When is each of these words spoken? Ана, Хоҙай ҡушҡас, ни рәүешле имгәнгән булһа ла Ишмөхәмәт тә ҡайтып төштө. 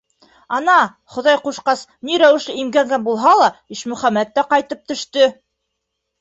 Ана, 0.59 0.77
Хоҙай 1.15 1.37
ҡушҡас, 1.43 1.83
ни 2.09 2.17
рәүешле 2.21 2.55
имгәнгән 2.63 3.05
булһа 3.09 3.35
ла 3.43 3.51
Ишмөхәмәт 3.77 4.33
тә 4.41 4.47
ҡайтып 4.55 4.83
төштө. 4.93 5.29